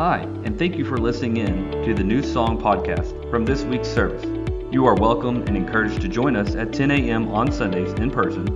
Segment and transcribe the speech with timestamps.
[0.00, 3.86] Hi, and thank you for listening in to the New Song podcast from this week's
[3.86, 4.24] service.
[4.72, 7.28] You are welcome and encouraged to join us at 10 a.m.
[7.28, 8.48] on Sundays in person.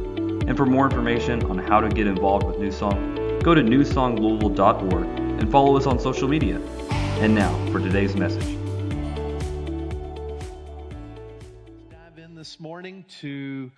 [0.48, 5.04] And for more information on how to get involved with New Song, go to newsonglouisville.org
[5.04, 6.58] and follow us on social media.
[7.20, 8.56] And now for today's message.
[11.90, 13.70] dive in this morning to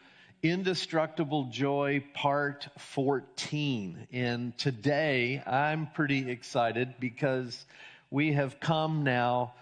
[0.42, 4.06] Indestructible Joy Part 14.
[4.12, 7.64] And today I'm pretty excited because
[8.10, 9.54] we have come now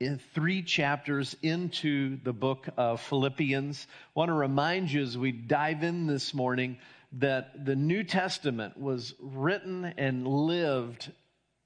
[0.00, 3.86] in three chapters into the book of Philippians.
[3.90, 6.78] I want to remind you as we dive in this morning
[7.12, 11.12] that the New Testament was written and lived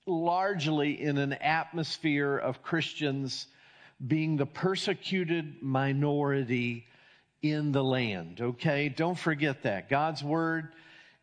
[0.04, 3.46] largely in an atmosphere of Christians
[4.04, 6.86] being the persecuted minority
[7.42, 8.88] in the land, okay?
[8.88, 9.88] Don't forget that.
[9.88, 10.68] God's word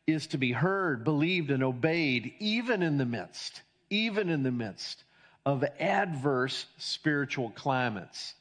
[0.07, 5.03] is to be heard, believed, and obeyed, even in the midst, even in the midst
[5.45, 8.33] of adverse spiritual climates.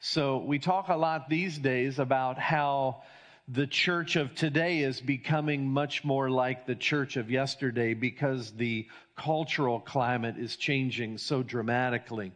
[0.00, 3.02] So we talk a lot these days about how
[3.48, 8.86] the church of today is becoming much more like the church of yesterday because the
[9.16, 12.32] cultural climate is changing so dramatically.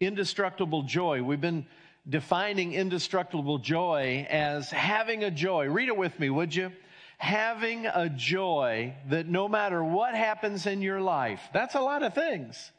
[0.00, 1.22] Indestructible joy.
[1.22, 1.66] We've been
[2.08, 5.66] defining indestructible joy as having a joy.
[5.68, 6.72] Read it with me, would you?
[7.18, 12.14] Having a joy that no matter what happens in your life, that's a lot of
[12.14, 12.70] things.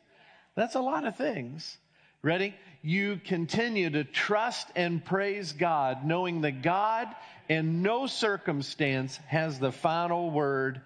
[0.56, 1.78] That's a lot of things.
[2.22, 2.56] Ready?
[2.82, 7.08] You continue to trust and praise God, knowing that God
[7.50, 10.82] and no circumstance has the final word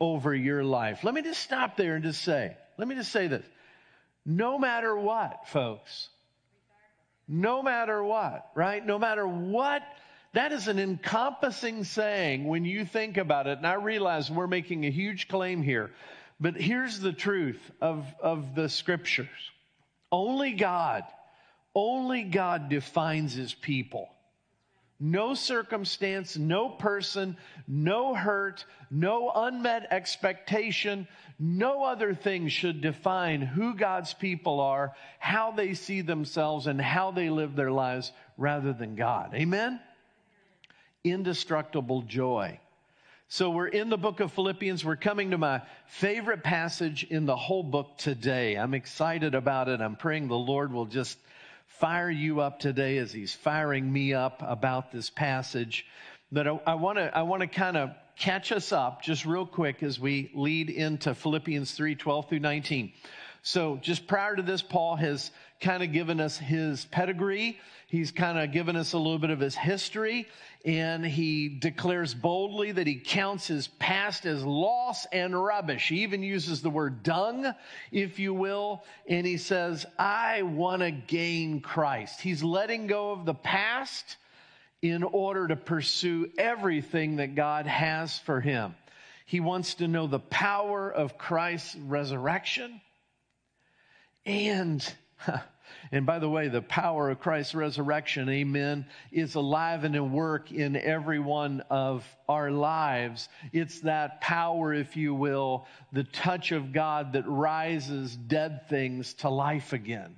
[0.00, 1.04] over your life.
[1.04, 3.46] Let me just stop there and just say, let me just say this.
[4.26, 6.10] No matter what, folks,
[7.28, 8.84] no matter what, right?
[8.84, 9.82] No matter what,
[10.32, 13.58] that is an encompassing saying when you think about it.
[13.58, 15.90] And I realize we're making a huge claim here,
[16.40, 19.28] but here's the truth of, of the scriptures
[20.10, 21.04] only God,
[21.74, 24.08] only God defines his people.
[25.00, 27.36] No circumstance, no person,
[27.68, 31.06] no hurt, no unmet expectation,
[31.38, 37.12] no other thing should define who God's people are, how they see themselves, and how
[37.12, 39.34] they live their lives rather than God.
[39.34, 39.80] Amen?
[41.04, 42.58] Indestructible joy.
[43.28, 44.84] So we're in the book of Philippians.
[44.84, 48.56] We're coming to my favorite passage in the whole book today.
[48.56, 49.80] I'm excited about it.
[49.80, 51.18] I'm praying the Lord will just
[51.78, 55.86] fire you up today as he's firing me up about this passage.
[56.30, 59.82] But I want to I want to kind of catch us up just real quick
[59.82, 62.92] as we lead into Philippians 3 12 through 19.
[63.42, 67.58] So, just prior to this, Paul has kind of given us his pedigree.
[67.88, 70.28] He's kind of given us a little bit of his history,
[70.64, 75.88] and he declares boldly that he counts his past as loss and rubbish.
[75.88, 77.52] He even uses the word dung,
[77.90, 82.20] if you will, and he says, I want to gain Christ.
[82.20, 84.18] He's letting go of the past
[84.82, 88.74] in order to pursue everything that God has for him.
[89.24, 92.80] He wants to know the power of Christ's resurrection
[94.24, 94.94] and
[95.92, 100.52] and by the way, the power of Christ's resurrection, amen, is alive and at work
[100.52, 103.28] in every one of our lives.
[103.52, 109.28] It's that power, if you will, the touch of God that rises dead things to
[109.28, 110.16] life again.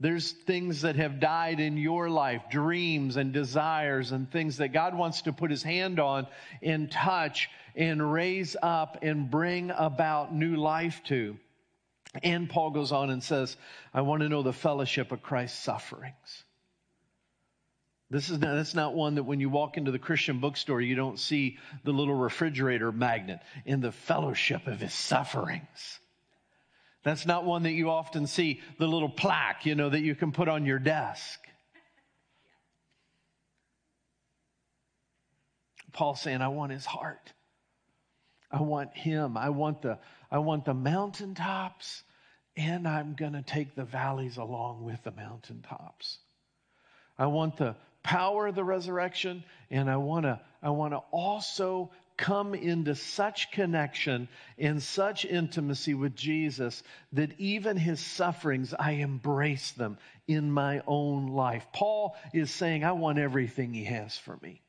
[0.00, 4.96] There's things that have died in your life, dreams and desires and things that God
[4.96, 6.28] wants to put his hand on
[6.62, 11.36] and touch and raise up and bring about new life to.
[12.22, 13.56] And Paul goes on and says,
[13.92, 16.44] I want to know the fellowship of Christ's sufferings.
[18.10, 20.94] This is not, that's not one that when you walk into the Christian bookstore, you
[20.94, 26.00] don't see the little refrigerator magnet in the fellowship of his sufferings.
[27.02, 30.32] That's not one that you often see, the little plaque, you know, that you can
[30.32, 31.38] put on your desk.
[35.92, 37.32] Paul's saying, I want his heart.
[38.50, 39.36] I want him.
[39.36, 39.98] I want the,
[40.30, 42.02] I want the mountaintops,
[42.56, 46.18] and I'm going to take the valleys along with the mountaintops.
[47.18, 51.90] I want the power of the resurrection, and I want to, I want to also
[52.16, 54.28] come into such connection
[54.58, 61.28] and such intimacy with Jesus that even his sufferings, I embrace them in my own
[61.28, 61.66] life.
[61.72, 64.62] Paul is saying, I want everything he has for me.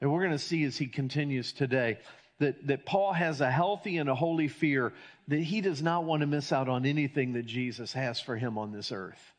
[0.00, 1.98] And we're going to see as he continues today
[2.38, 4.92] that, that Paul has a healthy and a holy fear
[5.28, 8.58] that he does not want to miss out on anything that Jesus has for him
[8.58, 9.32] on this earth.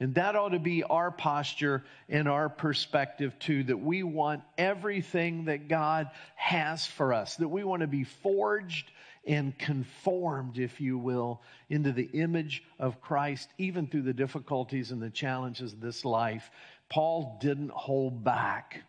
[0.00, 5.46] And that ought to be our posture and our perspective too, that we want everything
[5.46, 8.90] that God has for us, that we want to be forged
[9.26, 11.40] and conformed, if you will,
[11.70, 16.50] into the image of Christ, even through the difficulties and the challenges of this life.
[16.90, 18.82] Paul didn't hold back.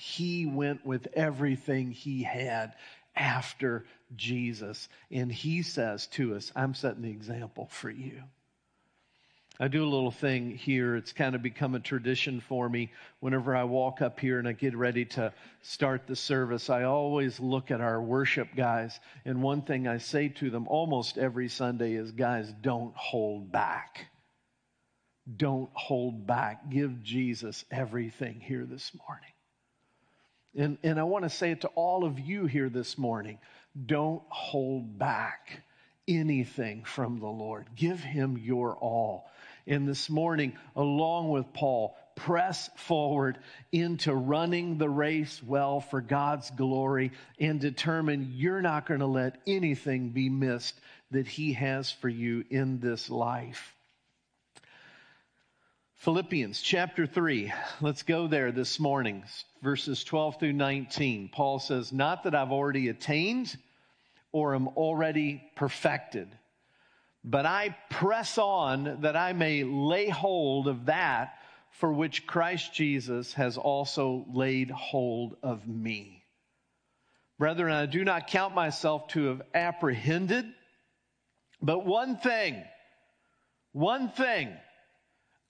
[0.00, 2.72] He went with everything he had
[3.14, 3.84] after
[4.16, 4.88] Jesus.
[5.10, 8.22] And he says to us, I'm setting the example for you.
[9.60, 10.96] I do a little thing here.
[10.96, 12.90] It's kind of become a tradition for me.
[13.20, 17.38] Whenever I walk up here and I get ready to start the service, I always
[17.38, 18.98] look at our worship guys.
[19.26, 24.06] And one thing I say to them almost every Sunday is, guys, don't hold back.
[25.36, 26.70] Don't hold back.
[26.70, 29.29] Give Jesus everything here this morning.
[30.56, 33.38] And, and I want to say it to all of you here this morning.
[33.86, 35.62] Don't hold back
[36.08, 37.66] anything from the Lord.
[37.76, 39.30] Give him your all
[39.66, 43.38] and this morning, along with Paul, press forward
[43.72, 49.40] into running the race well for God's glory and determine you're not going to let
[49.46, 50.78] anything be missed
[51.12, 53.74] that He has for you in this life.
[56.00, 57.52] Philippians chapter 3.
[57.80, 59.22] Let's go there this morning,
[59.62, 61.30] verses 12 through 19.
[61.32, 63.56] Paul says, Not that I've already attained
[64.32, 66.28] or am already perfected
[67.24, 71.34] but I press on that I may lay hold of that
[71.70, 76.24] for which Christ Jesus has also laid hold of me.
[77.38, 80.46] Brethren, I do not count myself to have apprehended,
[81.62, 82.62] but one thing,
[83.72, 84.56] one thing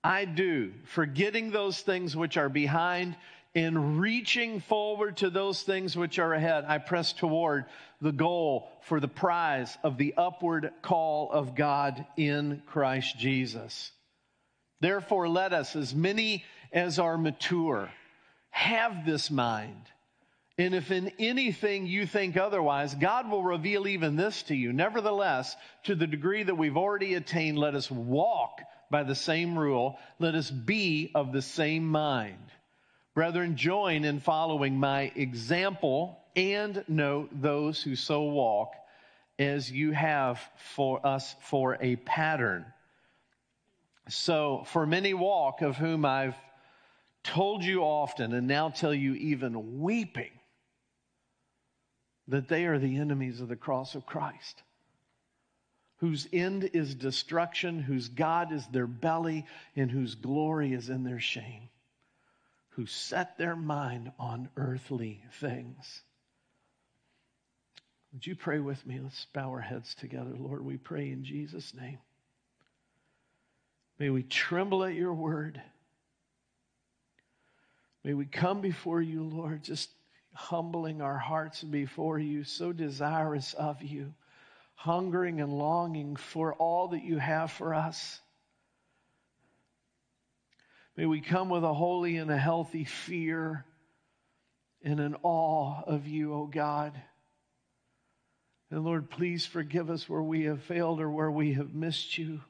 [0.02, 3.16] I do, forgetting those things which are behind
[3.54, 7.64] in reaching forward to those things which are ahead, I press toward
[8.00, 13.90] the goal for the prize of the upward call of God in Christ Jesus.
[14.80, 17.90] Therefore, let us, as many as are mature,
[18.50, 19.82] have this mind.
[20.56, 24.72] And if in anything you think otherwise, God will reveal even this to you.
[24.72, 29.98] Nevertheless, to the degree that we've already attained, let us walk by the same rule.
[30.18, 32.36] Let us be of the same mind.
[33.14, 38.72] Brethren, join in following my example and note those who so walk
[39.38, 40.40] as you have
[40.74, 42.66] for us for a pattern.
[44.08, 46.36] So, for many walk, of whom I've
[47.22, 50.32] told you often and now tell you even weeping,
[52.28, 54.62] that they are the enemies of the cross of Christ,
[56.00, 61.20] whose end is destruction, whose God is their belly, and whose glory is in their
[61.20, 61.70] shame
[62.80, 66.00] who set their mind on earthly things.
[68.12, 68.98] Would you pray with me?
[69.02, 70.30] Let's bow our heads together.
[70.36, 71.98] Lord, we pray in Jesus' name.
[73.98, 75.60] May we tremble at your word.
[78.02, 79.90] May we come before you, Lord, just
[80.32, 84.14] humbling our hearts before you, so desirous of you,
[84.80, 88.18] hungering and longing for all that you have for us.
[90.96, 93.66] May we come with a holy and a healthy fear
[94.82, 96.98] and an awe of you, O God.
[98.70, 102.40] And Lord, please forgive us where we have failed or where we have missed you.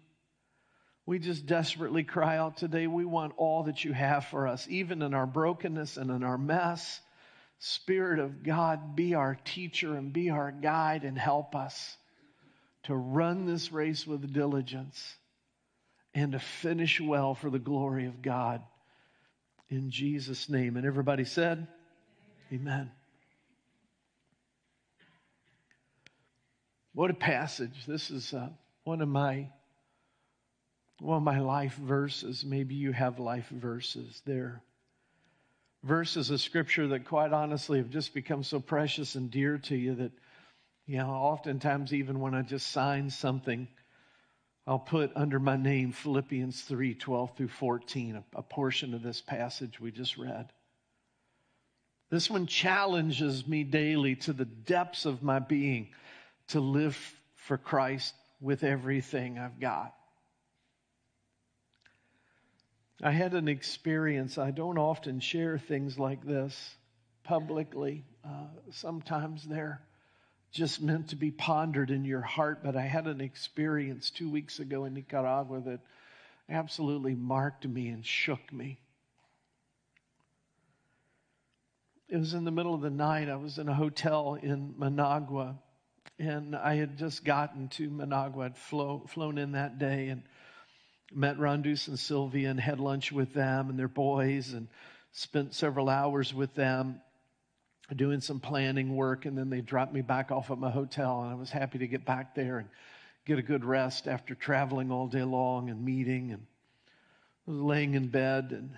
[1.07, 2.87] We just desperately cry out today.
[2.87, 6.39] We want all that you have for us, even in our brokenness and in our
[6.39, 7.01] mess.
[7.59, 11.97] Spirit of God, be our teacher and be our guide and help us
[12.85, 15.17] to run this race with diligence
[16.15, 18.63] and to finish well for the glory of God.
[19.69, 20.77] In Jesus' name.
[20.77, 21.67] And everybody said,
[22.53, 22.73] Amen.
[22.73, 22.91] Amen.
[26.93, 27.87] What a passage.
[27.87, 28.49] This is uh,
[28.85, 29.49] one of my
[30.99, 32.45] one of my life verses.
[32.45, 34.63] Maybe you have life verses there.
[35.83, 39.95] Verses of scripture that quite honestly have just become so precious and dear to you
[39.95, 40.13] that,
[40.91, 43.69] you know, oftentimes even when I just sign something,
[44.67, 49.21] I'll put under my name Philippians 3 12 through 14, a, a portion of this
[49.21, 50.49] passage we just read.
[52.11, 55.91] This one challenges me daily to the depths of my being
[56.49, 56.99] to live
[57.37, 59.95] for Christ with everything I've got.
[63.01, 64.39] I had an experience.
[64.39, 66.75] I don't often share things like this
[67.23, 68.03] publicly.
[68.25, 69.81] Uh, sometimes they're
[70.51, 72.63] just meant to be pondered in your heart.
[72.63, 75.81] But I had an experience two weeks ago in Nicaragua that
[76.49, 78.81] absolutely marked me and shook me.
[82.09, 83.29] It was in the middle of the night.
[83.29, 85.57] I was in a hotel in Managua,
[86.19, 88.47] and I had just gotten to Managua.
[88.47, 90.25] I'd flow, flown in that day and
[91.13, 94.67] met Rondus and Sylvia and had lunch with them and their boys and
[95.13, 97.01] spent several hours with them.
[97.95, 101.31] Doing some planning work, and then they dropped me back off at my hotel, and
[101.31, 102.69] I was happy to get back there and
[103.27, 106.33] get a good rest after traveling all day long and meeting.
[106.33, 106.47] And
[107.47, 108.71] was laying in bed, and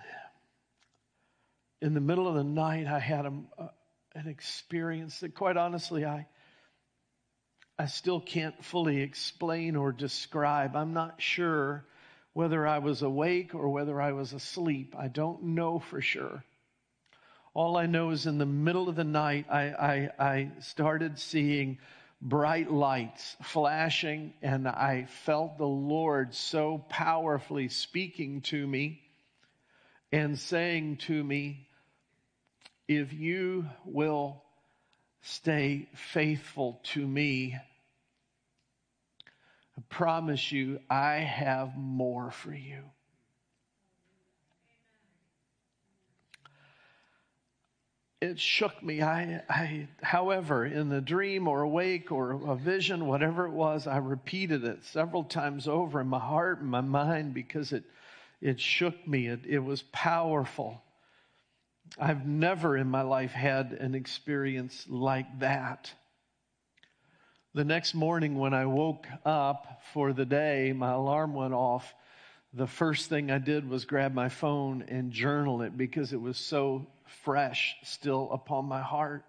[1.81, 3.69] in the middle of the night, I had a, a,
[4.15, 6.27] an experience that, quite honestly, I
[7.77, 10.75] I still can't fully explain or describe.
[10.75, 11.85] I'm not sure
[12.33, 14.95] whether I was awake or whether I was asleep.
[14.97, 16.43] I don't know for sure.
[17.53, 21.77] All I know is in the middle of the night, I, I, I started seeing
[22.19, 29.01] bright lights flashing, and I felt the Lord so powerfully speaking to me
[30.11, 31.67] and saying to me,
[32.87, 34.41] If you will
[35.21, 37.55] stay faithful to me,
[39.77, 42.83] I promise you, I have more for you.
[48.23, 49.01] It shook me.
[49.01, 53.97] I, I, however, in the dream or awake or a vision, whatever it was, I
[53.97, 57.83] repeated it several times over in my heart and my mind because it,
[58.39, 59.27] it shook me.
[59.27, 60.81] It, it was powerful.
[61.99, 65.91] I've never in my life had an experience like that.
[67.53, 71.93] The next morning, when I woke up for the day, my alarm went off.
[72.55, 76.37] The first thing I did was grab my phone and journal it because it was
[76.37, 76.85] so
[77.23, 79.25] fresh still upon my heart.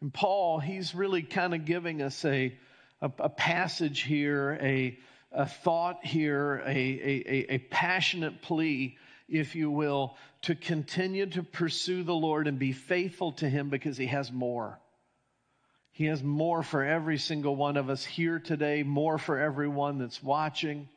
[0.00, 2.56] And Paul, he's really kind of giving us a,
[3.02, 4.98] a, a passage here, a,
[5.30, 8.96] a thought here, a, a, a passionate plea,
[9.28, 13.98] if you will, to continue to pursue the Lord and be faithful to Him because
[13.98, 14.78] He has more.
[15.96, 20.22] He has more for every single one of us here today, more for everyone that's
[20.22, 20.90] watching.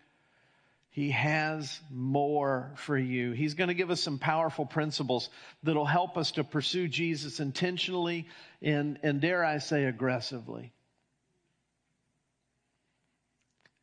[0.90, 3.32] He has more for you.
[3.32, 5.30] He's going to give us some powerful principles
[5.64, 8.28] that'll help us to pursue Jesus intentionally
[8.62, 10.74] and, and dare I say, aggressively.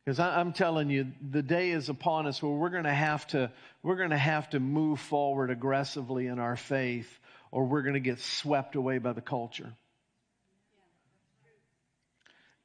[0.05, 3.51] Because I'm telling you, the day is upon us where we're going to have to
[3.81, 7.09] we're going to have to move forward aggressively in our faith,
[7.49, 9.73] or we're going to get swept away by the culture.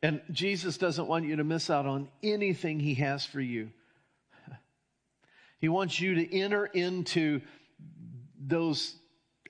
[0.03, 3.71] And Jesus doesn't want you to miss out on anything He has for you.
[5.61, 7.41] He wants you to enter into
[8.37, 8.97] those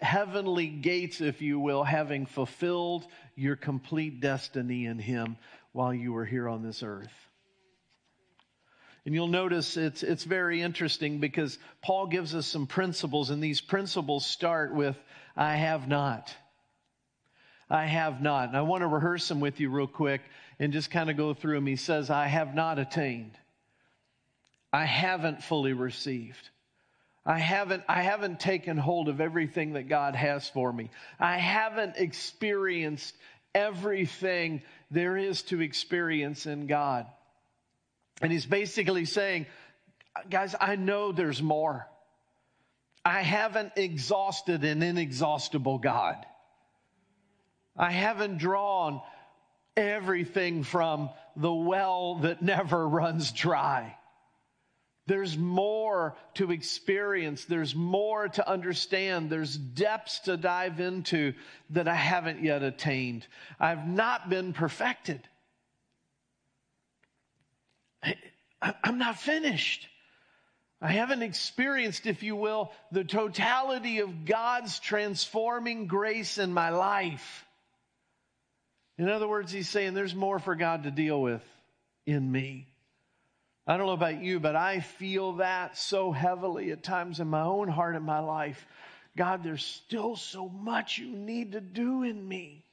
[0.02, 5.38] heavenly gates, if you will, having fulfilled your complete destiny in Him
[5.73, 7.12] while you were here on this earth.
[9.04, 13.61] And you'll notice it's, it's very interesting because Paul gives us some principles, and these
[13.61, 14.97] principles start with,
[15.35, 16.32] I have not.
[17.71, 18.49] I have not.
[18.49, 20.21] And I want to rehearse them with you real quick
[20.59, 21.66] and just kind of go through them.
[21.66, 23.33] He says, I have not attained.
[24.73, 26.49] I haven't fully received.
[27.25, 30.90] I haven't, I haven't taken hold of everything that God has for me.
[31.21, 33.14] I haven't experienced
[33.54, 37.07] everything there is to experience in God.
[38.21, 39.47] And he's basically saying,
[40.28, 41.87] guys, I know there's more.
[43.04, 46.25] I haven't exhausted an inexhaustible God.
[47.76, 49.00] I haven't drawn
[49.76, 53.97] everything from the well that never runs dry.
[55.07, 57.45] There's more to experience.
[57.45, 59.31] There's more to understand.
[59.31, 61.35] There's depths to dive into
[61.71, 63.26] that I haven't yet attained.
[63.59, 65.21] I've not been perfected.
[68.05, 68.14] I,
[68.85, 69.88] am not finished.
[70.81, 77.45] I haven't experienced, if you will, the totality of God's transforming grace in my life.
[79.02, 81.42] In other words, he's saying there's more for God to deal with
[82.06, 82.68] in me.
[83.66, 87.42] I don't know about you, but I feel that so heavily at times in my
[87.42, 88.64] own heart and my life.
[89.16, 92.64] God, there's still so much you need to do in me.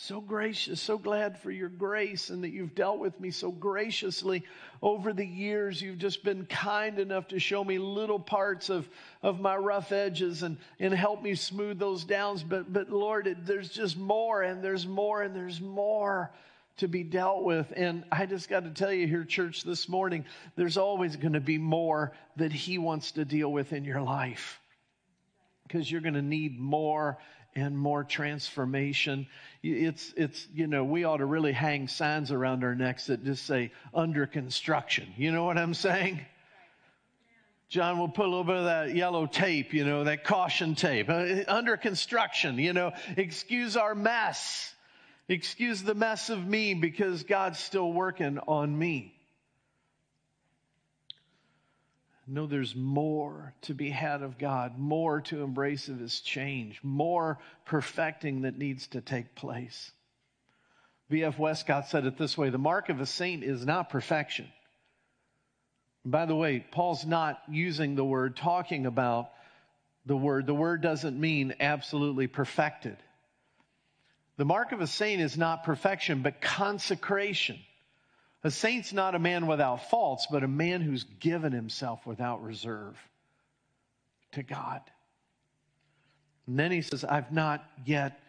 [0.00, 4.44] So gracious, so glad for your grace and that you've dealt with me so graciously
[4.80, 5.82] over the years.
[5.82, 8.88] You've just been kind enough to show me little parts of,
[9.24, 12.44] of my rough edges and, and help me smooth those downs.
[12.44, 16.30] But, but Lord, it, there's just more and there's more and there's more
[16.76, 17.72] to be dealt with.
[17.74, 20.24] And I just got to tell you here, church, this morning,
[20.54, 24.60] there's always going to be more that He wants to deal with in your life
[25.64, 27.18] because you're going to need more
[27.58, 29.26] and more transformation.
[29.62, 33.44] It's, it's, you know, we ought to really hang signs around our necks that just
[33.44, 35.12] say under construction.
[35.16, 36.20] You know what I'm saying?
[37.68, 41.10] John will put a little bit of that yellow tape, you know, that caution tape.
[41.10, 44.72] Uh, under construction, you know, excuse our mess.
[45.28, 49.17] Excuse the mess of me because God's still working on me.
[52.30, 57.38] Know there's more to be had of God, more to embrace of His change, more
[57.64, 59.92] perfecting that needs to take place.
[61.08, 61.38] B.F.
[61.38, 64.46] Westcott said it this way the mark of a saint is not perfection.
[66.04, 69.30] By the way, Paul's not using the word talking about
[70.04, 70.46] the word.
[70.46, 72.96] The word doesn't mean absolutely perfected.
[74.36, 77.58] The mark of a saint is not perfection, but consecration.
[78.44, 82.96] A saint's not a man without faults, but a man who's given himself without reserve
[84.32, 84.80] to God.
[86.46, 88.20] And then he says, I've not yet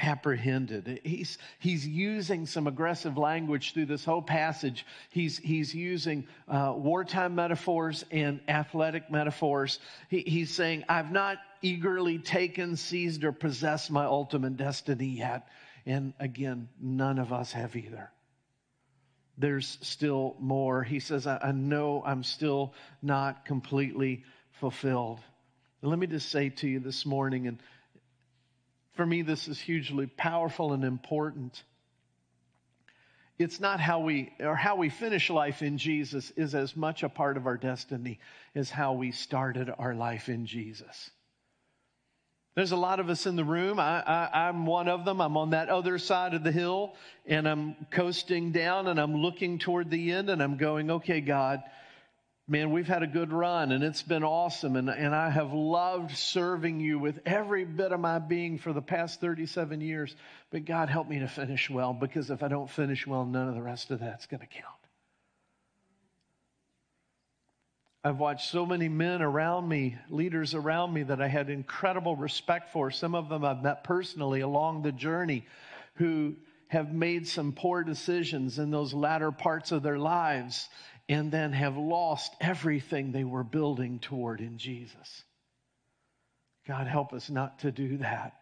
[0.00, 1.00] apprehended.
[1.02, 4.86] He's, he's using some aggressive language through this whole passage.
[5.10, 9.80] He's, he's using uh, wartime metaphors and athletic metaphors.
[10.08, 15.48] He, he's saying, I've not eagerly taken, seized, or possessed my ultimate destiny yet.
[15.84, 18.10] And again, none of us have either.
[19.38, 20.82] There's still more.
[20.82, 25.20] He says, I, I know I'm still not completely fulfilled.
[25.80, 27.58] Let me just say to you this morning, and
[28.94, 31.62] for me, this is hugely powerful and important.
[33.38, 37.08] It's not how we, or how we finish life in Jesus is as much a
[37.08, 38.18] part of our destiny
[38.56, 41.10] as how we started our life in Jesus.
[42.58, 43.78] There's a lot of us in the room.
[43.78, 45.20] I, am one of them.
[45.20, 49.60] I'm on that other side of the hill and I'm coasting down and I'm looking
[49.60, 51.62] toward the end and I'm going, okay, God,
[52.48, 54.74] man, we've had a good run and it's been awesome.
[54.74, 58.82] And, and I have loved serving you with every bit of my being for the
[58.82, 60.16] past 37 years.
[60.50, 63.54] But God, help me to finish well because if I don't finish well, none of
[63.54, 64.77] the rest of that's going to count.
[68.08, 72.72] I've watched so many men around me, leaders around me that I had incredible respect
[72.72, 72.90] for.
[72.90, 75.44] Some of them I've met personally along the journey
[75.96, 76.34] who
[76.68, 80.70] have made some poor decisions in those latter parts of their lives
[81.10, 85.24] and then have lost everything they were building toward in Jesus.
[86.66, 88.32] God, help us not to do that.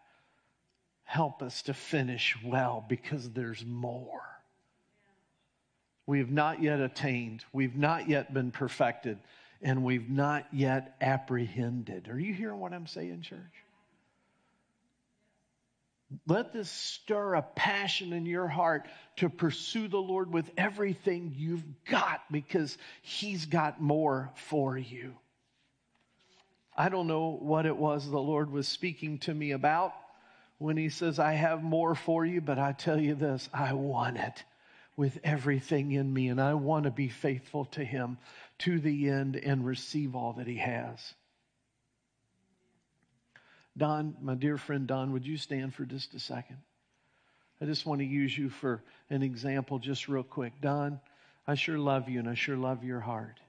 [1.02, 4.22] Help us to finish well because there's more.
[6.06, 9.18] We have not yet attained, we've not yet been perfected,
[9.62, 12.08] and we've not yet apprehended.
[12.08, 13.40] Are you hearing what I'm saying, church?
[16.26, 21.64] Let this stir a passion in your heart to pursue the Lord with everything you've
[21.84, 25.14] got because He's got more for you.
[26.76, 29.94] I don't know what it was the Lord was speaking to me about
[30.58, 34.16] when He says, I have more for you, but I tell you this, I want
[34.16, 34.44] it
[34.96, 38.16] with everything in me, and I want to be faithful to Him
[38.60, 41.14] to the end and receive all that He has.
[43.76, 46.58] Don, my dear friend Don, would you stand for just a second?
[47.60, 50.60] I just want to use you for an example, just real quick.
[50.60, 51.00] Don,
[51.46, 53.40] I sure love you and I sure love your heart.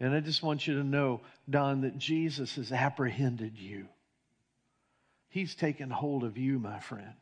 [0.00, 3.86] And I just want you to know, Don, that Jesus has apprehended you.
[5.28, 7.14] He's taken hold of you, my friend.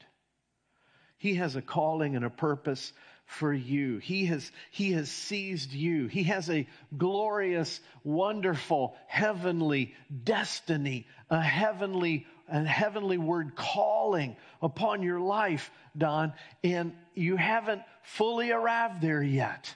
[1.18, 2.92] He has a calling and a purpose
[3.32, 3.98] for you.
[3.98, 6.06] He has, he has seized you.
[6.06, 6.66] He has a
[6.96, 16.92] glorious, wonderful, heavenly destiny, a heavenly, a heavenly word calling upon your life, Don, and
[17.14, 19.74] you haven't fully arrived there yet.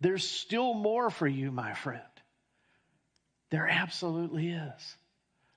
[0.00, 2.02] There's still more for you, my friend.
[3.50, 4.96] There absolutely is.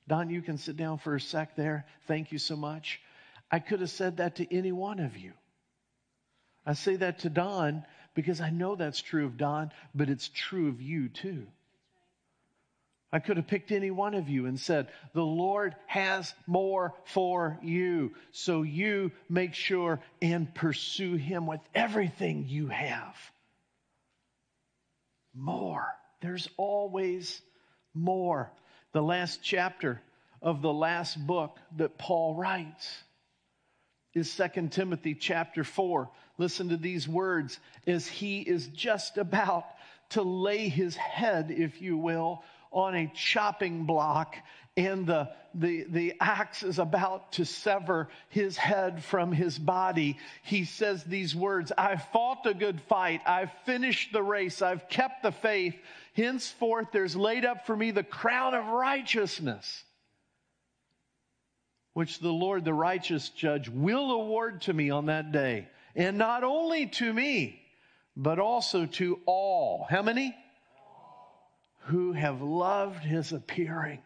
[0.07, 1.85] Don, you can sit down for a sec there.
[2.07, 3.01] Thank you so much.
[3.51, 5.33] I could have said that to any one of you.
[6.65, 10.69] I say that to Don because I know that's true of Don, but it's true
[10.69, 11.47] of you too.
[13.13, 17.59] I could have picked any one of you and said, The Lord has more for
[17.61, 18.13] you.
[18.31, 23.15] So you make sure and pursue Him with everything you have.
[25.33, 25.87] More.
[26.21, 27.41] There's always
[27.93, 28.51] more.
[28.93, 30.01] The last chapter
[30.41, 33.03] of the last book that Paul writes
[34.13, 36.09] is 2 Timothy chapter 4.
[36.41, 39.63] Listen to these words as he is just about
[40.09, 44.35] to lay his head, if you will, on a chopping block
[44.75, 50.65] and the, the, the axe is about to sever his head from his body, he
[50.65, 53.21] says these words I've fought a good fight.
[53.27, 54.63] I've finished the race.
[54.63, 55.75] I've kept the faith.
[56.15, 59.83] Henceforth, there's laid up for me the crown of righteousness
[61.93, 65.67] which the Lord, the righteous judge, will award to me on that day.
[65.95, 67.61] And not only to me,
[68.15, 69.85] but also to all.
[69.89, 70.35] How many?
[71.85, 73.99] Who have loved his appearing.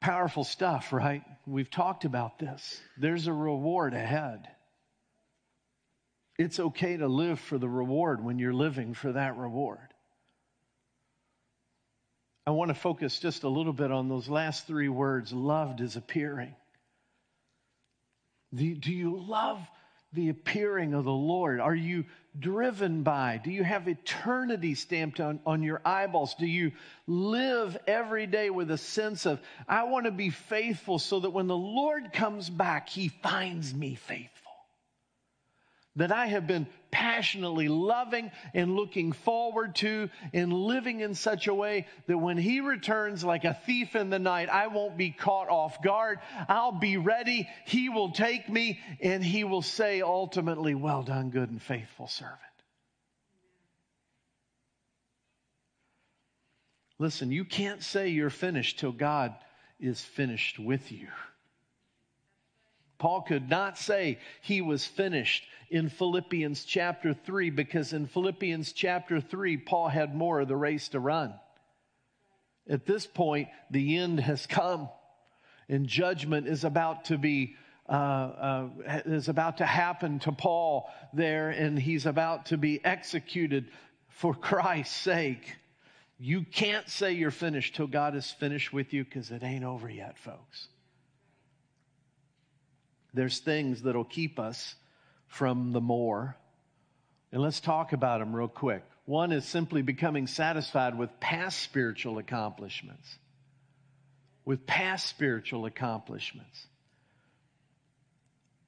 [0.00, 1.22] Powerful stuff, right?
[1.46, 2.80] We've talked about this.
[2.98, 4.48] There's a reward ahead.
[6.38, 9.78] It's okay to live for the reward when you're living for that reward.
[12.46, 15.96] I want to focus just a little bit on those last three words loved is
[15.96, 16.54] appearing.
[18.56, 19.60] Do, do you love
[20.12, 21.60] the appearing of the Lord?
[21.60, 22.04] Are you
[22.38, 23.40] driven by?
[23.42, 26.34] Do you have eternity stamped on, on your eyeballs?
[26.34, 26.72] Do you
[27.06, 31.46] live every day with a sense of, I want to be faithful so that when
[31.46, 34.35] the Lord comes back, he finds me faithful?
[35.96, 41.54] That I have been passionately loving and looking forward to and living in such a
[41.54, 45.48] way that when he returns like a thief in the night, I won't be caught
[45.48, 46.20] off guard.
[46.48, 47.48] I'll be ready.
[47.66, 52.40] He will take me and he will say ultimately, well done, good and faithful servant.
[56.98, 59.34] Listen, you can't say you're finished till God
[59.78, 61.08] is finished with you.
[62.98, 69.20] Paul could not say he was finished in Philippians chapter 3 because in Philippians chapter
[69.20, 71.34] 3, Paul had more of the race to run.
[72.68, 74.88] At this point, the end has come
[75.68, 77.56] and judgment is about to be
[77.88, 78.68] uh, uh,
[79.04, 83.66] is about to happen to Paul there, and he's about to be executed
[84.08, 85.54] for Christ's sake.
[86.18, 89.88] You can't say you're finished till God is finished with you because it ain't over
[89.88, 90.66] yet, folks
[93.16, 94.74] there's things that'll keep us
[95.26, 96.36] from the more.
[97.32, 98.84] And let's talk about them real quick.
[99.06, 103.18] One is simply becoming satisfied with past spiritual accomplishments.
[104.44, 106.66] With past spiritual accomplishments.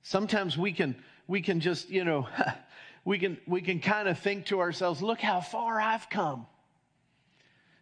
[0.03, 2.27] Sometimes we can we can just, you know,
[3.05, 6.47] we can we can kind of think to ourselves, look how far I've come.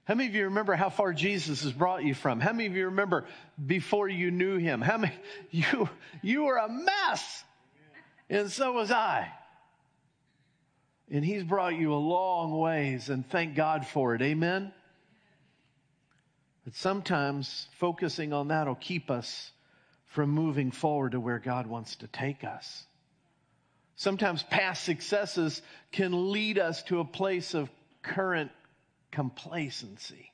[0.06, 2.38] How many of you remember how far Jesus has brought you from?
[2.38, 3.24] How many of you remember
[3.64, 4.80] before you knew him?
[4.80, 5.12] How many
[5.50, 5.88] you
[6.22, 7.44] you were a mess.
[8.30, 9.30] And so was I.
[11.10, 14.22] And he's brought you a long ways and thank God for it.
[14.22, 14.72] Amen.
[16.64, 19.52] But sometimes focusing on that will keep us
[20.06, 22.84] from moving forward to where God wants to take us.
[23.96, 27.70] Sometimes past successes can lead us to a place of
[28.02, 28.50] current
[29.16, 30.30] complacency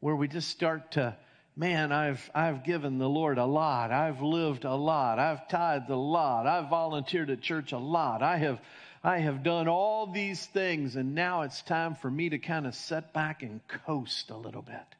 [0.00, 1.16] where we just start to
[1.56, 3.90] man i've i've given the lord a lot.
[3.90, 5.18] I've lived a lot.
[5.18, 6.46] I've tithed a lot.
[6.46, 8.22] I've volunteered at church a lot.
[8.22, 8.60] I have
[9.02, 12.74] i have done all these things and now it's time for me to kind of
[12.74, 14.94] set back and coast a little bit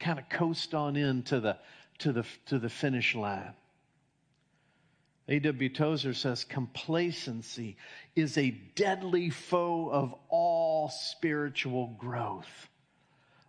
[0.00, 1.56] kind of coast on into the
[1.98, 3.54] to the to the finish line
[5.30, 5.68] A.W.
[5.68, 7.76] Tozer says complacency
[8.16, 12.68] is a deadly foe of all spiritual growth.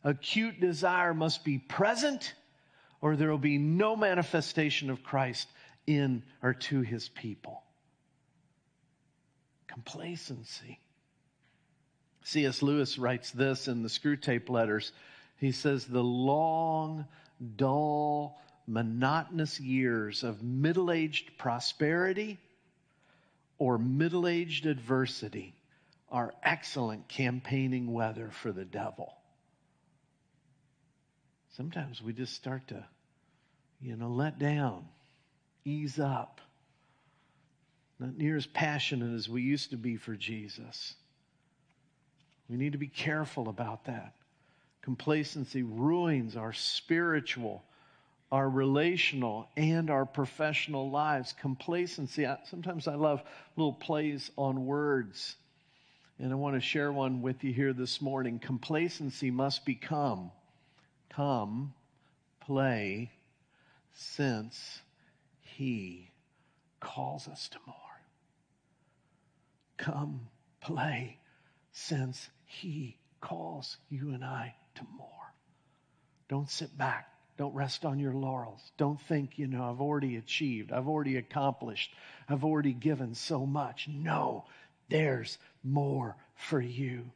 [0.04, 2.36] Acute desire must be present,
[3.02, 5.48] or there will be no manifestation of Christ
[5.88, 7.63] in or to his people.
[9.65, 10.80] Complacency.
[12.24, 12.62] C.S.
[12.62, 14.91] Lewis writes this in the Screwtape Letters.
[15.38, 17.06] He says, The long,
[17.56, 22.39] dull, monotonous years of middle aged prosperity
[23.58, 25.54] or middle aged adversity
[26.10, 29.13] are excellent campaigning weather for the devil.
[31.56, 32.86] Sometimes we just start to,
[33.82, 34.86] you know, let down,
[35.65, 36.41] ease up,
[38.00, 40.95] not near as passionate as we used to be for Jesus.
[42.50, 44.15] We need to be careful about that.
[44.82, 47.63] Complacency ruins our spiritual
[48.32, 51.34] our relational and our professional lives.
[51.34, 52.26] Complacency.
[52.46, 53.22] Sometimes I love
[53.58, 55.36] little plays on words.
[56.17, 58.39] And I want to share one with you here this morning.
[58.39, 60.32] Complacency must become,
[61.10, 61.74] come,
[62.39, 63.12] play,
[63.94, 64.82] since
[65.41, 66.12] He
[66.80, 67.76] calls us to more.
[69.78, 70.28] Come,
[70.62, 71.17] play,
[71.72, 75.08] since He calls you and I to more.
[76.30, 77.11] Don't sit back.
[77.41, 78.71] Don't rest on your laurels.
[78.77, 81.91] Don't think, you know, I've already achieved, I've already accomplished,
[82.30, 83.88] I've already given so much.
[83.88, 84.45] No,
[84.89, 87.10] there's more for you.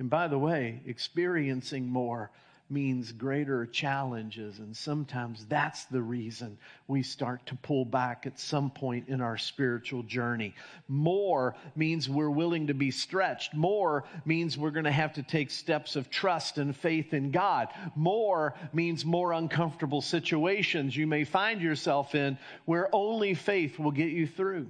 [0.00, 2.32] And by the way, experiencing more
[2.70, 4.58] means greater challenges.
[4.58, 6.56] And sometimes that's the reason
[6.86, 10.54] we start to pull back at some point in our spiritual journey.
[10.88, 13.54] More means we're willing to be stretched.
[13.54, 17.68] More means we're going to have to take steps of trust and faith in God.
[17.96, 24.10] More means more uncomfortable situations you may find yourself in where only faith will get
[24.10, 24.68] you through.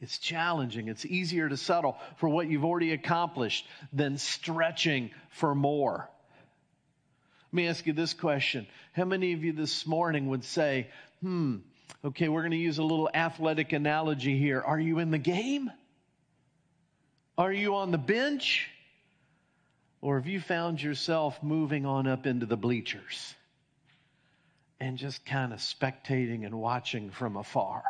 [0.00, 0.88] It's challenging.
[0.88, 6.10] It's easier to settle for what you've already accomplished than stretching for more.
[7.54, 8.66] Let me ask you this question.
[8.94, 10.88] How many of you this morning would say,
[11.22, 11.58] hmm,
[12.04, 14.60] Okay, we're going to use a little athletic analogy here.
[14.60, 15.70] Are you in the game?
[17.38, 18.68] Are you on the bench?
[20.02, 23.34] Or have you found yourself moving on up into the bleachers
[24.80, 27.82] and just kind of spectating and watching from afar?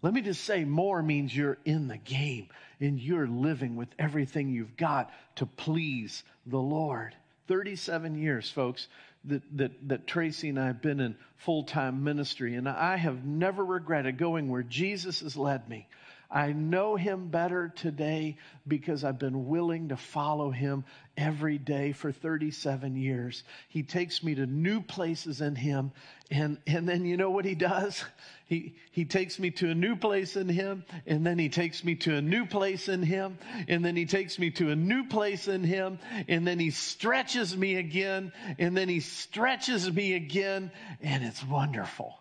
[0.00, 2.48] Let me just say, more means you're in the game
[2.80, 7.14] and you're living with everything you've got to please the Lord.
[7.46, 8.88] 37 years, folks,
[9.24, 13.24] that, that, that Tracy and I have been in full time ministry, and I have
[13.24, 15.86] never regretted going where Jesus has led me.
[16.34, 20.84] I know him better today because I've been willing to follow him
[21.16, 23.44] every day for 37 years.
[23.68, 25.92] He takes me to new places in him.
[26.32, 28.04] And, and then you know what he does?
[28.46, 30.84] He, he takes me to a new place in him.
[31.06, 33.38] And then he takes me to a new place in him.
[33.68, 35.98] And then he takes me to a new place in him.
[36.28, 38.34] And then he stretches me again.
[38.58, 40.70] And then he stretches me again.
[41.00, 42.18] And it's wonderful.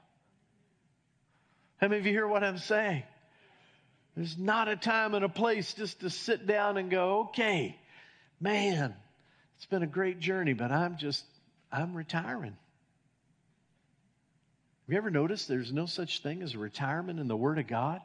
[1.76, 3.04] How many of you hear what I'm saying?
[4.16, 7.80] There's not a time and a place just to sit down and go, okay,
[8.40, 8.94] man,
[9.58, 11.26] it's been a great journey, but I'm just,
[11.72, 12.56] I'm retiring.
[14.86, 18.02] Have you ever noticed there's no such thing as retirement in the Word of God?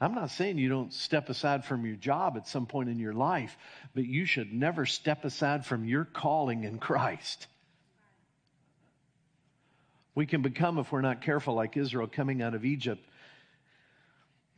[0.00, 3.12] I'm not saying you don't step aside from your job at some point in your
[3.12, 3.56] life,
[3.94, 7.46] but you should never step aside from your calling in Christ.
[10.16, 13.00] We can become, if we're not careful, like Israel coming out of Egypt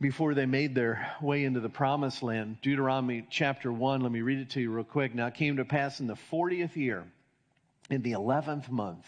[0.01, 2.57] before they made their way into the promised land.
[2.61, 5.15] Deuteronomy chapter 1, let me read it to you real quick.
[5.15, 7.05] Now it came to pass in the 40th year,
[7.89, 9.05] in the 11th month,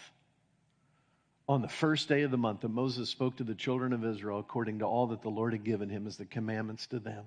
[1.49, 4.39] on the first day of the month, that Moses spoke to the children of Israel
[4.39, 7.25] according to all that the Lord had given him as the commandments to them.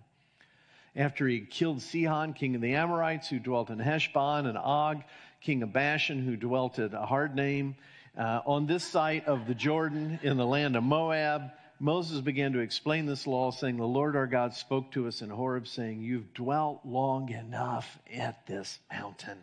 [0.97, 5.03] After he had killed Sihon, king of the Amorites, who dwelt in Heshbon, and Og,
[5.41, 7.77] king of Bashan, who dwelt at a hard name,
[8.19, 12.59] uh, on this side of the Jordan in the land of Moab, Moses began to
[12.59, 16.35] explain this law, saying, The Lord our God spoke to us in Horeb, saying, You've
[16.35, 19.39] dwelt long enough at this mountain.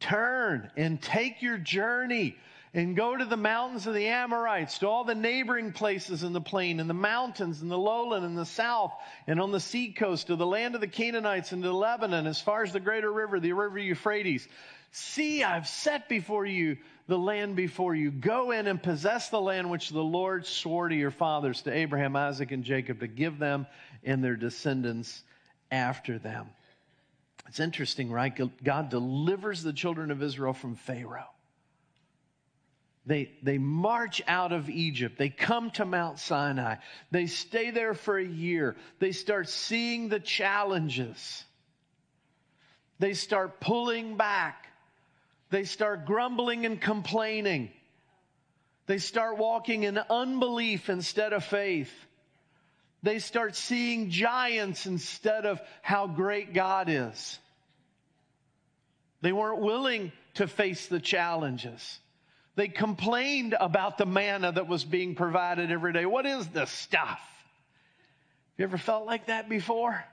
[0.00, 2.36] Turn and take your journey
[2.72, 6.40] and go to the mountains of the Amorites, to all the neighboring places in the
[6.40, 8.92] plain, and the mountains, and the lowland, and the south,
[9.26, 12.40] and on the sea coast, to the land of the Canaanites, and to Lebanon, as
[12.40, 14.48] far as the greater river, the river Euphrates.
[14.90, 18.10] See, I've set before you the land before you.
[18.10, 22.16] Go in and possess the land which the Lord swore to your fathers, to Abraham,
[22.16, 23.66] Isaac, and Jacob, to give them
[24.04, 25.22] and their descendants
[25.70, 26.48] after them.
[27.48, 28.32] It's interesting, right?
[28.64, 31.30] God delivers the children of Israel from Pharaoh.
[33.06, 35.16] They, they march out of Egypt.
[35.16, 36.76] They come to Mount Sinai.
[37.12, 38.74] They stay there for a year.
[38.98, 41.44] They start seeing the challenges.
[42.98, 44.65] They start pulling back.
[45.56, 47.70] They start grumbling and complaining.
[48.84, 51.90] They start walking in unbelief instead of faith.
[53.02, 57.38] They start seeing giants instead of how great God is.
[59.22, 62.00] They weren't willing to face the challenges.
[62.54, 66.04] They complained about the manna that was being provided every day.
[66.04, 67.20] What is this stuff?
[68.58, 70.04] You ever felt like that before?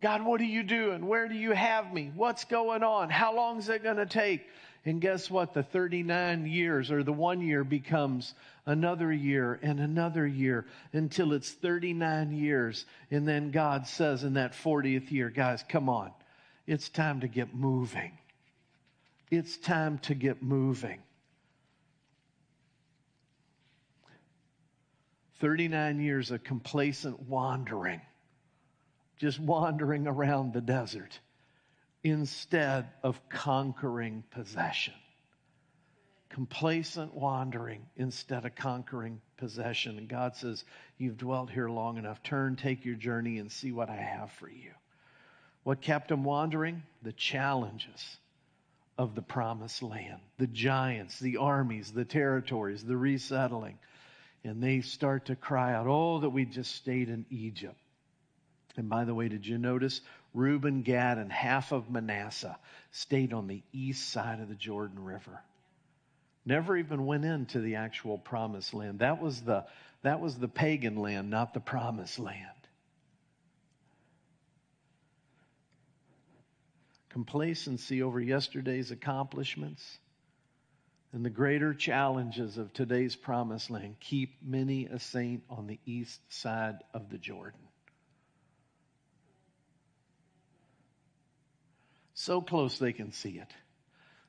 [0.00, 1.06] God, what are you doing?
[1.06, 2.12] Where do you have me?
[2.14, 3.08] What's going on?
[3.08, 4.46] How long is it going to take?
[4.84, 5.54] And guess what?
[5.54, 8.34] The 39 years or the one year becomes
[8.66, 12.84] another year and another year until it's 39 years.
[13.10, 16.10] And then God says in that 40th year, guys, come on.
[16.66, 18.12] It's time to get moving.
[19.30, 21.00] It's time to get moving.
[25.40, 28.00] 39 years of complacent wandering
[29.18, 31.18] just wandering around the desert
[32.02, 34.94] instead of conquering possession.
[36.28, 39.98] Complacent wandering instead of conquering possession.
[39.98, 40.64] And God says,
[40.98, 42.22] You've dwelt here long enough.
[42.22, 44.72] Turn, take your journey, and see what I have for you.
[45.62, 46.82] What kept them wandering?
[47.02, 48.18] The challenges
[48.98, 53.78] of the promised land, the giants, the armies, the territories, the resettling.
[54.44, 57.78] And they start to cry out, Oh, that we just stayed in Egypt.
[58.76, 60.00] And by the way, did you notice
[60.32, 62.58] Reuben, Gad, and half of Manasseh
[62.90, 65.40] stayed on the east side of the Jordan River?
[66.44, 68.98] Never even went into the actual promised land.
[68.98, 69.64] That was the,
[70.02, 72.38] that was the pagan land, not the promised land.
[77.08, 79.98] Complacency over yesterday's accomplishments
[81.12, 86.20] and the greater challenges of today's promised land keep many a saint on the east
[86.28, 87.60] side of the Jordan.
[92.14, 93.50] So close they can see it,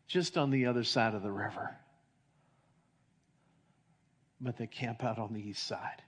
[0.07, 1.75] just on the other side of the river.
[4.41, 6.01] but they camp out on the east side.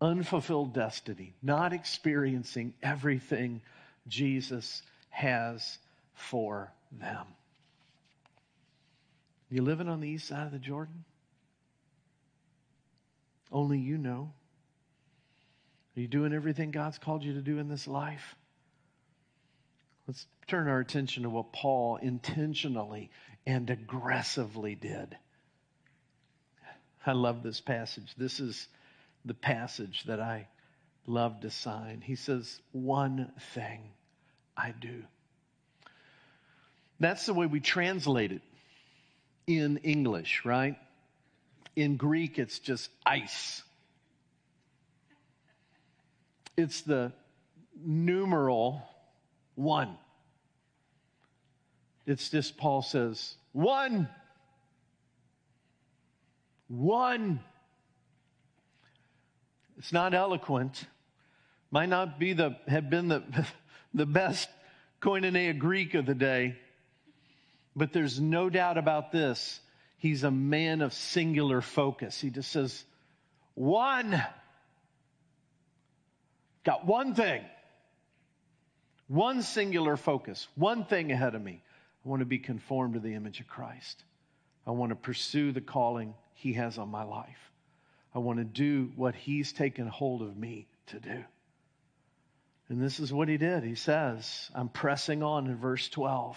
[0.00, 3.60] Unfulfilled destiny, not experiencing everything
[4.06, 5.78] Jesus has
[6.14, 7.26] for them.
[9.50, 11.04] You living on the east side of the Jordan?
[13.50, 14.32] Only you know.
[15.96, 18.36] Are you doing everything God's called you to do in this life?
[20.08, 23.10] Let's turn our attention to what Paul intentionally
[23.46, 25.14] and aggressively did.
[27.04, 28.14] I love this passage.
[28.16, 28.68] This is
[29.26, 30.48] the passage that I
[31.06, 32.00] love to sign.
[32.00, 33.80] He says, One thing
[34.56, 35.02] I do.
[36.98, 38.42] That's the way we translate it
[39.46, 40.76] in English, right?
[41.76, 43.62] In Greek, it's just heis.
[46.56, 47.12] It's the
[47.84, 48.82] numeral
[49.58, 49.96] one.
[52.06, 54.08] It's this, Paul says, one.
[56.68, 57.40] One.
[59.76, 60.84] It's not eloquent.
[61.72, 63.24] Might not be the, have been the,
[63.94, 64.48] the best
[65.02, 66.56] koinonia Greek of the day.
[67.74, 69.60] But there's no doubt about this.
[69.98, 72.20] He's a man of singular focus.
[72.20, 72.84] He just says,
[73.54, 74.22] one.
[76.64, 77.42] Got one thing.
[79.08, 80.46] One singular focus.
[80.54, 81.62] One thing ahead of me.
[82.04, 84.04] I want to be conformed to the image of Christ.
[84.66, 87.50] I want to pursue the calling he has on my life.
[88.14, 91.24] I want to do what he's taken hold of me to do.
[92.68, 93.64] And this is what he did.
[93.64, 96.36] He says, I'm pressing on in verse 12.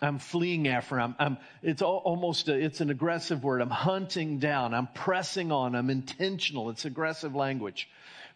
[0.00, 1.00] I'm fleeing after.
[1.00, 3.62] I'm, I'm it's almost a, it's an aggressive word.
[3.62, 4.74] I'm hunting down.
[4.74, 5.74] I'm pressing on.
[5.74, 6.70] I'm intentional.
[6.70, 7.88] It's aggressive language.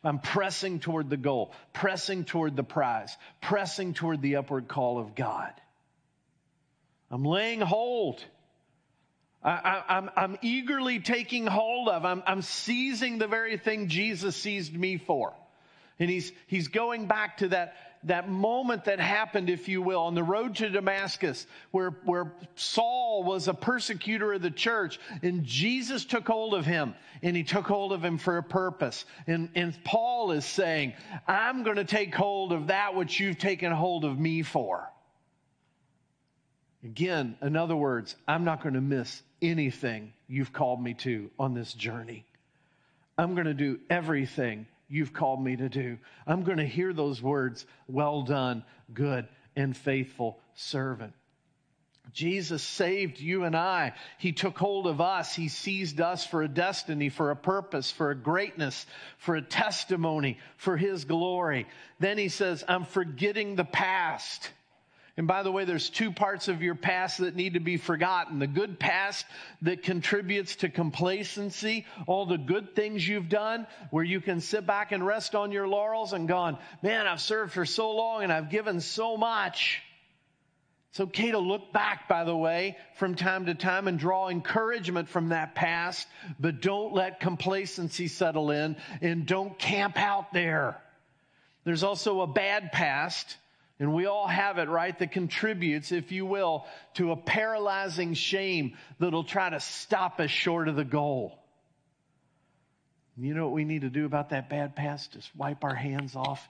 [0.03, 5.15] I'm pressing toward the goal, pressing toward the prize, pressing toward the upward call of
[5.15, 5.53] God.
[7.11, 8.25] I'm laying hold.
[9.43, 12.05] I, am I'm, I'm eagerly taking hold of.
[12.05, 15.35] I'm, I'm seizing the very thing Jesus seized me for.
[15.99, 20.15] And he's, he's going back to that, that moment that happened, if you will, on
[20.15, 26.05] the road to Damascus, where, where Saul was a persecutor of the church, and Jesus
[26.05, 29.05] took hold of him, and he took hold of him for a purpose.
[29.27, 30.95] And, and Paul is saying,
[31.29, 34.91] I'm going to take hold of that which you've taken hold of me for.
[36.83, 41.53] Again, in other words, I'm not going to miss anything you've called me to on
[41.53, 42.25] this journey.
[43.19, 45.97] I'm going to do everything you've called me to do.
[46.27, 51.15] I'm going to hear those words, well done, good and faithful servant.
[52.13, 53.93] Jesus saved you and I.
[54.19, 55.35] He took hold of us.
[55.35, 58.85] He seized us for a destiny, for a purpose, for a greatness,
[59.19, 61.67] for a testimony, for His glory.
[62.01, 64.51] Then He says, I'm forgetting the past.
[65.21, 68.39] And by the way, there's two parts of your past that need to be forgotten.
[68.39, 69.27] The good past
[69.61, 74.93] that contributes to complacency, all the good things you've done, where you can sit back
[74.93, 78.49] and rest on your laurels and gone, man, I've served for so long and I've
[78.49, 79.83] given so much.
[80.89, 85.11] It's okay to look back, by the way, from time to time and draw encouragement
[85.11, 90.81] from that past, but don't let complacency settle in and don't camp out there.
[91.65, 93.37] There's also a bad past
[93.81, 94.97] and we all have it, right?
[94.99, 100.69] That contributes, if you will, to a paralyzing shame that'll try to stop us short
[100.69, 101.39] of the goal.
[103.17, 105.13] You know what we need to do about that bad past?
[105.13, 106.47] Just wipe our hands off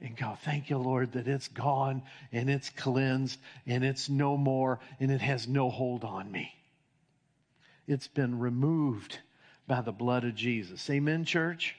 [0.00, 2.02] and go, thank you, Lord, that it's gone
[2.32, 6.54] and it's cleansed and it's no more and it has no hold on me.
[7.86, 9.18] It's been removed
[9.66, 10.88] by the blood of Jesus.
[10.90, 11.76] Amen, church?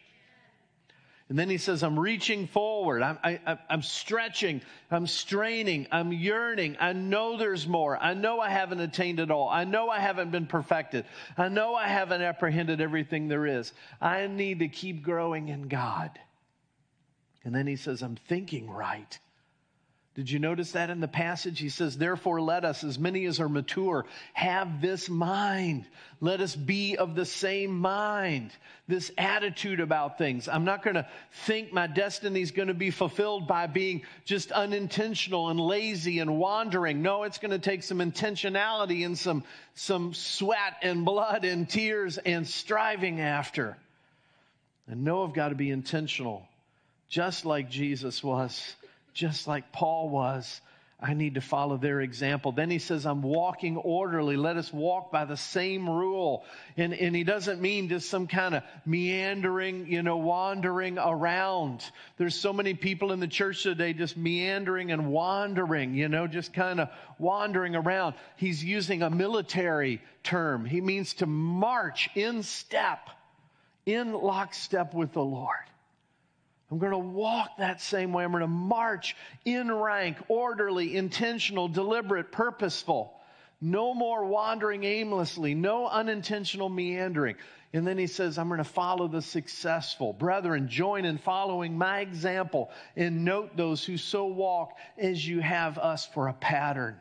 [1.31, 3.01] And then he says, I'm reaching forward.
[3.01, 4.61] I'm, I, am stretching.
[4.91, 5.87] I'm straining.
[5.89, 6.75] I'm yearning.
[6.77, 7.97] I know there's more.
[7.97, 9.47] I know I haven't attained it all.
[9.47, 11.05] I know I haven't been perfected.
[11.37, 13.71] I know I haven't apprehended everything there is.
[14.01, 16.19] I need to keep growing in God.
[17.45, 19.17] And then he says, I'm thinking right.
[20.13, 21.57] Did you notice that in the passage?
[21.59, 25.85] He says, Therefore, let us, as many as are mature, have this mind.
[26.19, 28.51] Let us be of the same mind,
[28.89, 30.49] this attitude about things.
[30.49, 31.07] I'm not going to
[31.45, 36.37] think my destiny is going to be fulfilled by being just unintentional and lazy and
[36.37, 37.01] wandering.
[37.01, 42.17] No, it's going to take some intentionality and some, some sweat and blood and tears
[42.17, 43.77] and striving after.
[44.87, 46.45] And know I've got to be intentional,
[47.07, 48.75] just like Jesus was
[49.13, 50.61] just like Paul was.
[51.03, 52.51] I need to follow their example.
[52.51, 54.37] Then he says, I'm walking orderly.
[54.37, 56.45] Let us walk by the same rule.
[56.77, 61.83] And, and he doesn't mean just some kind of meandering, you know, wandering around.
[62.17, 66.53] There's so many people in the church today just meandering and wandering, you know, just
[66.53, 68.13] kind of wandering around.
[68.35, 70.65] He's using a military term.
[70.65, 73.09] He means to march in step,
[73.87, 75.65] in lockstep with the Lord.
[76.71, 78.23] I'm going to walk that same way.
[78.23, 83.13] I'm going to march in rank, orderly, intentional, deliberate, purposeful.
[83.59, 87.35] No more wandering aimlessly, no unintentional meandering.
[87.73, 90.13] And then he says, I'm going to follow the successful.
[90.13, 95.77] Brethren, join in following my example and note those who so walk as you have
[95.77, 96.95] us for a pattern.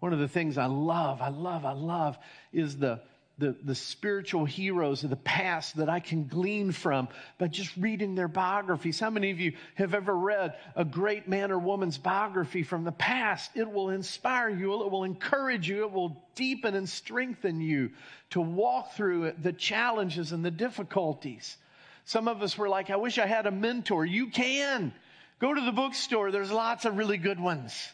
[0.00, 2.18] One of the things I love, I love, I love
[2.52, 3.00] is the
[3.38, 7.08] the, the spiritual heroes of the past that I can glean from
[7.38, 8.98] by just reading their biographies.
[8.98, 12.92] How many of you have ever read a great man or woman's biography from the
[12.92, 13.50] past?
[13.54, 17.90] It will inspire you, it will encourage you, it will deepen and strengthen you
[18.30, 21.58] to walk through the challenges and the difficulties.
[22.06, 24.06] Some of us were like, I wish I had a mentor.
[24.06, 24.94] You can.
[25.40, 27.90] Go to the bookstore, there's lots of really good ones.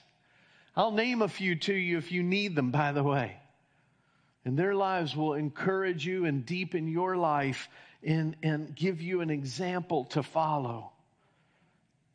[0.77, 3.42] I'll name a few to you if you need them, by the way.
[4.45, 7.69] And their lives will encourage you and deepen your life
[8.03, 10.91] and, and give you an example to follow.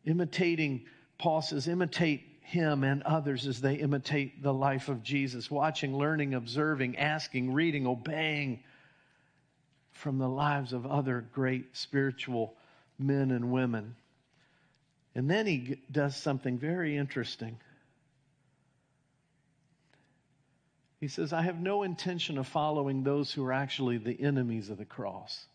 [0.05, 0.85] Imitating,
[1.17, 5.51] Paul says, imitate him and others as they imitate the life of Jesus.
[5.51, 8.63] Watching, learning, observing, asking, reading, obeying
[9.91, 12.55] from the lives of other great spiritual
[12.99, 13.95] men and women.
[15.15, 17.57] And then he does something very interesting.
[20.99, 24.77] He says, I have no intention of following those who are actually the enemies of
[24.77, 25.45] the cross.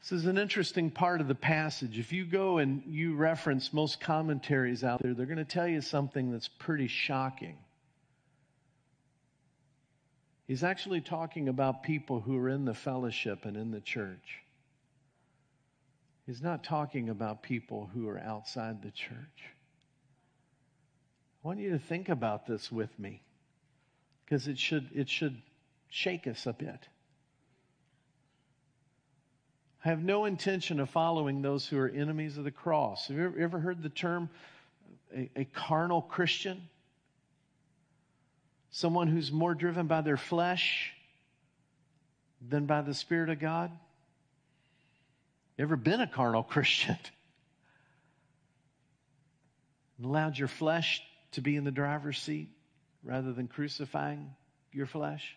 [0.00, 1.98] This is an interesting part of the passage.
[1.98, 5.80] If you go and you reference most commentaries out there, they're going to tell you
[5.80, 7.56] something that's pretty shocking.
[10.46, 14.42] He's actually talking about people who are in the fellowship and in the church.
[16.24, 19.55] He's not talking about people who are outside the church.
[21.46, 23.22] I want you to think about this with me
[24.24, 25.40] because it should, it should
[25.88, 26.88] shake us a bit.
[29.84, 33.06] I have no intention of following those who are enemies of the cross.
[33.06, 34.28] Have you ever, heard the term
[35.14, 36.62] a, a carnal Christian?
[38.72, 40.94] Someone who's more driven by their flesh
[42.48, 43.70] than by the Spirit of God?
[45.56, 46.98] You ever been a carnal Christian?
[50.02, 52.48] Allowed your flesh to be in the driver's seat
[53.02, 54.34] rather than crucifying
[54.72, 55.36] your flesh?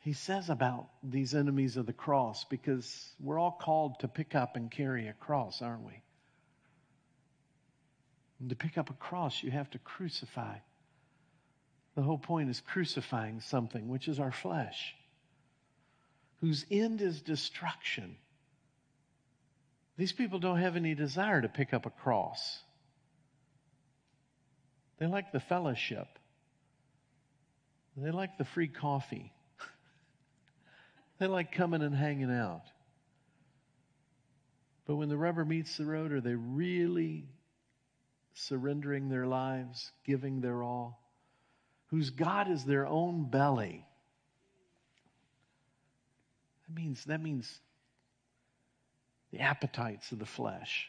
[0.00, 4.54] He says about these enemies of the cross because we're all called to pick up
[4.54, 6.02] and carry a cross, aren't we?
[8.38, 10.56] And to pick up a cross, you have to crucify.
[11.94, 14.94] The whole point is crucifying something, which is our flesh,
[16.40, 18.16] whose end is destruction.
[19.96, 22.58] These people don't have any desire to pick up a cross.
[25.04, 26.08] They like the fellowship.
[27.94, 29.34] They like the free coffee.
[31.18, 32.62] they like coming and hanging out.
[34.86, 37.26] But when the rubber meets the road, are they really
[38.32, 41.02] surrendering their lives, giving their all?
[41.88, 43.84] Whose God is their own belly.
[46.66, 47.60] That means, that means
[49.32, 50.88] the appetites of the flesh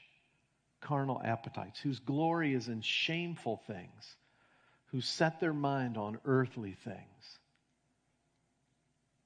[0.85, 4.15] carnal appetites, whose glory is in shameful things,
[4.91, 7.39] who set their mind on earthly things.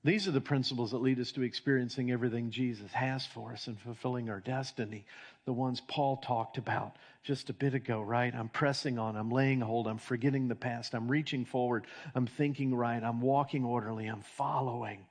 [0.02, 3.78] These are the principles that lead us to experiencing everything Jesus has for us and
[3.78, 5.06] fulfilling our destiny.
[5.44, 8.34] The ones Paul talked about just a bit ago, right?
[8.34, 11.86] I'm pressing on, I'm laying hold, I'm forgetting the past, I'm reaching forward,
[12.16, 15.06] I'm thinking right, I'm walking orderly, I'm following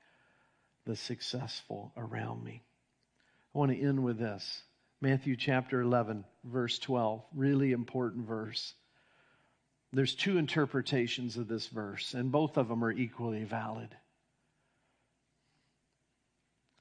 [0.87, 2.63] the successful around me.
[3.55, 4.63] I want to end with this.
[5.01, 7.23] Matthew chapter 11, verse 12.
[7.35, 8.75] Really important verse.
[9.93, 13.97] There's two interpretations of this verse, and both of them are equally valid.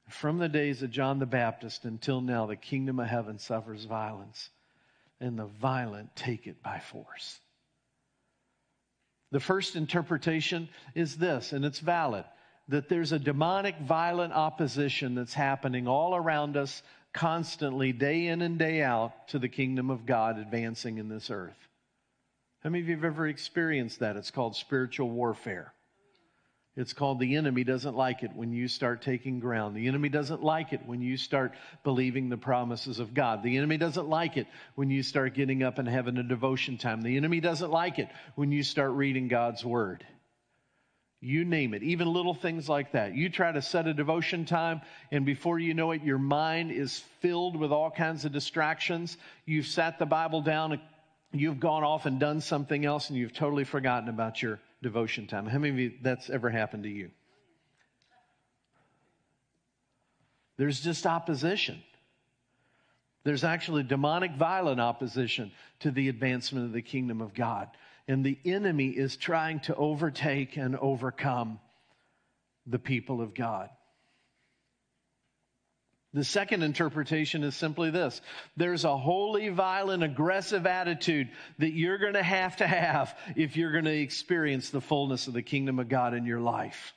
[0.08, 4.50] From the days of John the Baptist until now, the kingdom of heaven suffers violence,
[5.20, 7.38] and the violent take it by force.
[9.30, 12.24] The first interpretation is this, and it's valid
[12.68, 16.82] that there's a demonic, violent opposition that's happening all around us
[17.12, 21.56] constantly, day in and day out, to the kingdom of God advancing in this earth.
[22.60, 24.16] How many of you have ever experienced that?
[24.16, 25.72] It's called spiritual warfare.
[26.78, 29.74] It's called the enemy doesn't like it when you start taking ground.
[29.74, 33.42] The enemy doesn't like it when you start believing the promises of God.
[33.42, 34.46] The enemy doesn't like it
[34.76, 37.02] when you start getting up and having a devotion time.
[37.02, 40.06] The enemy doesn't like it when you start reading God's word.
[41.20, 43.14] You name it, even little things like that.
[43.14, 47.02] You try to set a devotion time, and before you know it, your mind is
[47.20, 49.16] filled with all kinds of distractions.
[49.44, 50.80] You've sat the Bible down,
[51.32, 55.46] you've gone off and done something else, and you've totally forgotten about your devotion time.
[55.46, 57.10] How many of you that's ever happened to you?
[60.56, 61.82] There's just opposition.
[63.28, 67.68] There's actually demonic, violent opposition to the advancement of the kingdom of God.
[68.08, 71.60] And the enemy is trying to overtake and overcome
[72.66, 73.68] the people of God.
[76.14, 78.22] The second interpretation is simply this
[78.56, 83.72] there's a holy, violent, aggressive attitude that you're going to have to have if you're
[83.72, 86.94] going to experience the fullness of the kingdom of God in your life.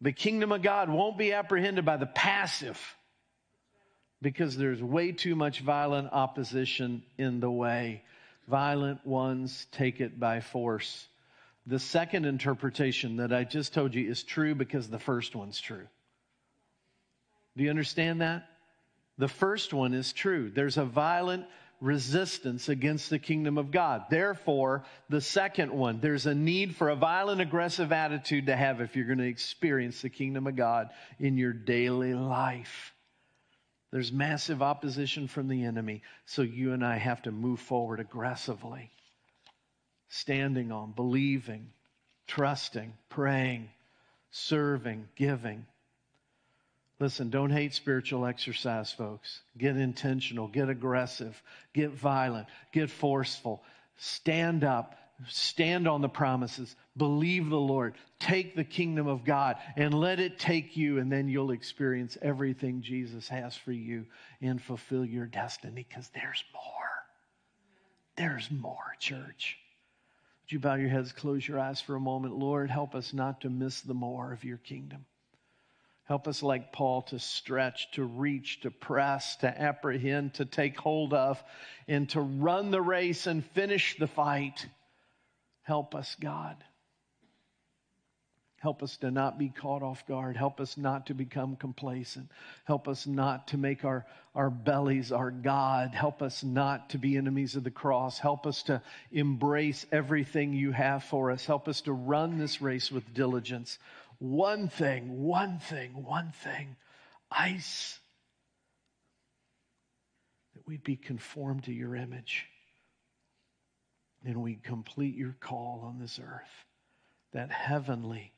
[0.00, 2.95] The kingdom of God won't be apprehended by the passive
[4.22, 8.02] because there's way too much violent opposition in the way.
[8.48, 11.06] Violent ones take it by force.
[11.66, 15.86] The second interpretation that I just told you is true because the first one's true.
[17.56, 18.48] Do you understand that?
[19.18, 20.50] The first one is true.
[20.54, 21.46] There's a violent
[21.80, 24.04] resistance against the kingdom of God.
[24.10, 28.96] Therefore, the second one, there's a need for a violent, aggressive attitude to have if
[28.96, 32.94] you're going to experience the kingdom of God in your daily life.
[33.96, 38.90] There's massive opposition from the enemy, so you and I have to move forward aggressively,
[40.10, 41.70] standing on, believing,
[42.26, 43.70] trusting, praying,
[44.30, 45.64] serving, giving.
[47.00, 49.40] Listen, don't hate spiritual exercise, folks.
[49.56, 51.42] Get intentional, get aggressive,
[51.72, 53.62] get violent, get forceful.
[53.96, 54.94] Stand up,
[55.26, 60.38] stand on the promises, believe the Lord, take the kingdom of God, and let it
[60.38, 64.06] take you, and then you'll experience everything Jesus has for you
[64.40, 66.62] and fulfill your destiny because there's more.
[68.16, 69.58] There's more, church.
[70.42, 72.38] Would you bow your heads, close your eyes for a moment?
[72.38, 75.04] Lord, help us not to miss the more of your kingdom.
[76.04, 81.12] Help us, like Paul, to stretch, to reach, to press, to apprehend, to take hold
[81.12, 81.42] of,
[81.88, 84.66] and to run the race and finish the fight.
[85.62, 86.56] Help us, God.
[88.58, 90.36] Help us to not be caught off guard.
[90.36, 92.30] Help us not to become complacent.
[92.64, 95.94] Help us not to make our, our bellies our God.
[95.94, 98.18] Help us not to be enemies of the cross.
[98.18, 98.80] Help us to
[99.12, 101.44] embrace everything you have for us.
[101.44, 103.78] Help us to run this race with diligence
[104.18, 106.76] one thing, one thing, one thing
[107.30, 107.98] heis.
[110.54, 112.46] That we'd be conformed to your image.
[114.24, 116.64] And we complete your call on this earth,
[117.32, 118.32] that heavenly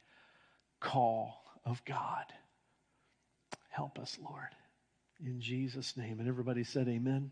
[0.80, 2.24] call of God.
[3.70, 4.48] Help us, Lord.
[5.24, 6.20] In Jesus' name.
[6.20, 7.30] And everybody said, Amen.